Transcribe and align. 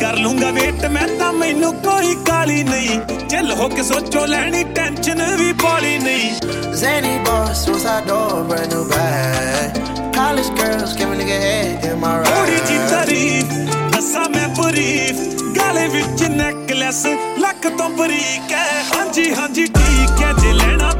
ਕਰ 0.00 0.16
ਲੂੰਗਾ 0.16 0.50
ਵੇਟ 0.50 0.84
ਮੈਂ 0.86 1.06
ਤਾਂ 1.18 1.32
ਮੈਨੂੰ 1.32 1.72
ਕੋਈ 1.82 2.14
ਕਾਲੀ 2.26 2.62
ਨਹੀਂ 2.62 2.98
ਚੱਲ 3.28 3.52
ਹੋ 3.52 3.68
ਕੇ 3.68 3.82
ਸੋਚੋ 3.82 4.24
ਲੈਣੀ 4.26 4.64
ਟੈਨਸ਼ਨ 4.76 5.22
ਵੀ 5.36 5.52
ਪਾਲੀ 5.62 5.98
ਨਹੀਂ 5.98 6.34
Zany 6.78 7.12
boss, 7.26 7.60
suicide 7.60 8.08
door, 8.08 8.40
brand 8.48 8.72
new 8.72 8.80
bag. 8.88 9.76
College 10.16 10.48
girls, 10.58 10.90
give 10.96 11.12
a 11.12 11.14
nigga 11.20 11.38
head 11.44 11.86
in 11.86 11.94
my 12.02 12.10
ਥੋੜੀ 12.24 12.58
ਜੀ 12.68 12.76
ride. 12.76 12.90
ਤਾਰੀਫ 12.90 13.54
ਦੱਸਾਂ 13.94 14.28
ਮੈਂ 14.34 14.48
ਬਰੀਫ 14.58 15.22
ਗਾਲੇ 15.58 15.86
ਵਿੱਚ 15.88 16.22
ਨੈਕਲੈਸ 16.32 17.04
ਲੱਕ 17.38 17.68
ਤੋਂ 17.78 17.88
ਬਰੀਕ 17.98 18.52
ਹੈ 18.52 18.82
ਹਾਂਜੀ 18.92 19.32
ਹਾਂਜੀ 19.34 19.64
ਠੀਕ 19.78 20.22
ਹੈ 20.22 20.32
ਜੇ 20.42 20.52
ਲੈਣਾ 20.52 20.90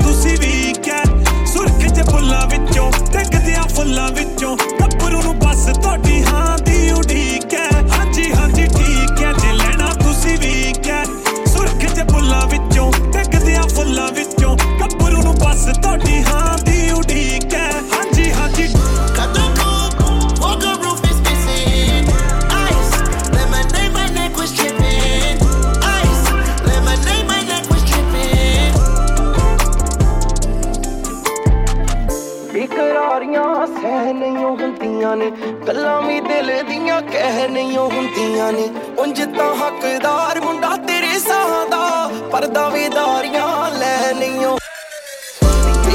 ਇਕਰਾਰੀਆਂ 33.16 33.66
ਸਹਿ 33.66 34.12
ਨਹੀਂ 34.12 34.44
ਹੁੰਦੀਆਂ 34.44 35.14
ਨੇ, 35.16 35.30
ਗੱਲਾਂ 35.68 36.00
ਵੀ 36.02 36.18
ਦਿਲ 36.20 36.50
ਦੀਆਂ 36.68 37.00
ਕਹਿ 37.02 37.46
ਨਹੀਂ 37.48 37.77
ਹੁੰਦੀਆਂ 37.77 38.50
ਨੇ। 38.52 38.68
ਉਂਝ 38.98 39.22
ਤਾਂ 39.36 39.54
ਹੱਕਦਾਰ 39.56 40.41
ਮੁੰਡਾ 40.41 40.77
ਤੇਰੇ 40.86 41.18
ਸਾਹ 41.18 41.64
ਦਾ 41.70 42.10
ਪਰ 42.32 42.46
ਦਾਵੇਦਾਰੀਆਂ 42.56 43.46
ਲੈ 43.78 44.12
ਨਹੀਂ 44.18 44.44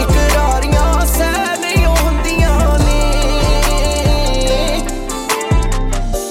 ਇਕਰਾਰੀਆਂ 0.01 1.05
ਸਹਿ 1.07 1.57
ਨਹੀਂ 1.61 1.85
ਹੁੰਦੀਆਂ 1.85 2.57
ਨੇ। 2.79 2.99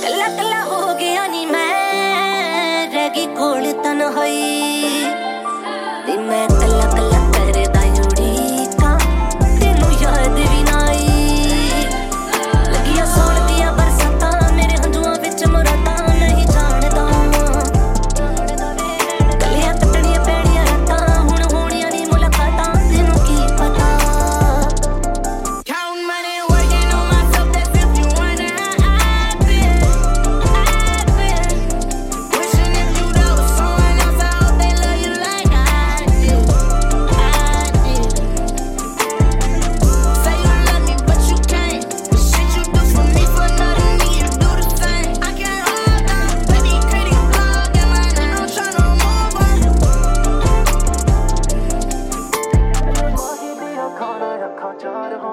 ਕੱਲਾ 0.03 0.28
ਕੱਲਾ 0.37 0.62
ਹੋ 0.65 0.95
ਗਿਆ 1.00 1.27
ਨੀ 1.28 1.47
ਮੈਂ 1.47 2.89
ਰਹਿ 2.95 3.09
ਗਈ 3.17 3.27
ਕੋਲ 3.37 3.72
ਤਨਹਾਈ 3.84 4.70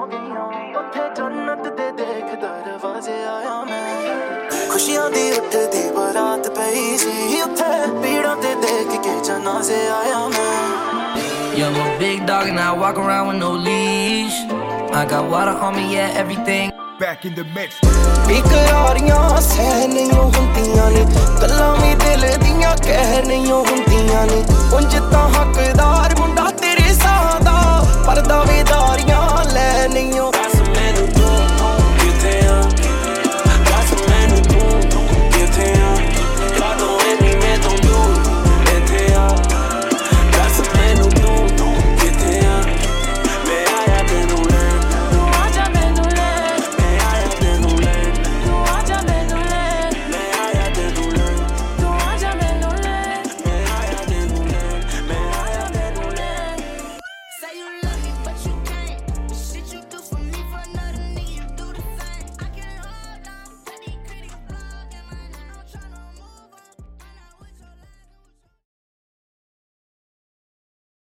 ਉੱਥੇ 0.06 1.00
ਜੰਨਤ 1.16 1.66
ਦੇ 1.76 1.91
ਦੇਖ 1.92 2.34
ਦਰਵਾਜ਼ੇ 2.41 3.14
ਆਇਆ 3.26 3.54
ਮੈਂ 3.64 4.69
ਖੁਸ਼ੀਆਂ 4.72 5.08
ਦੀ 5.10 5.30
ਉੱਠਦੀ 5.32 5.82
ਬਰਾਤ 5.97 6.48
ਪਈ 6.58 6.97
ਸੀ 6.98 7.41
ਉੱਥੇ 7.42 7.64
ਪੀੜਾਂ 8.03 8.36
ਤੇ 8.36 8.54
ਦੇਖ 8.62 9.00
ਕੇ 9.03 9.19
ਜਨਾਜ਼ੇ 9.25 9.86
ਆਇਆ 9.91 10.26
ਮੈਂ 10.28 10.50
Yeah, 11.54 11.66
I'm 11.66 11.75
a 11.78 11.86
big 11.98 12.20
dog 12.28 12.47
and 12.50 12.58
I 12.58 12.69
walk 12.75 12.98
around 12.98 13.26
with 13.28 13.36
no 13.38 13.48
leash. 13.64 14.36
I 14.92 15.03
got 15.06 15.26
water 15.30 15.53
on 15.66 15.75
me, 15.75 15.82
yeah, 15.94 16.14
everything. 16.22 16.72
Back 17.00 17.26
in 17.26 17.34
the 17.34 17.44
mix. 17.56 17.82
ਇਕਰਾਰੀਆਂ 18.30 19.41